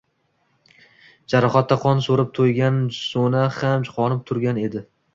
[1.33, 4.87] Jarohatda qon so‘rib to‘ygan so‘na ham qo‘nib turgan edi